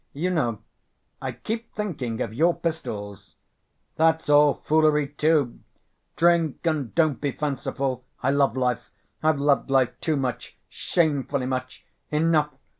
"You 0.13 0.31
know, 0.31 0.63
I 1.21 1.31
keep 1.31 1.75
thinking 1.75 2.21
of 2.21 2.33
your 2.33 2.55
pistols." 2.55 3.35
"That's 3.97 4.29
all 4.31 4.55
foolery, 4.55 5.09
too! 5.09 5.59
Drink, 6.15 6.57
and 6.65 6.95
don't 6.95 7.21
be 7.21 7.31
fanciful. 7.33 8.03
I 8.23 8.31
love 8.31 8.57
life. 8.57 8.89
I've 9.21 9.37
loved 9.39 9.69
life 9.69 9.91
too 10.01 10.15
much, 10.15 10.57
shamefully 10.69 11.45
much. 11.45 11.85
Enough! 12.09 12.49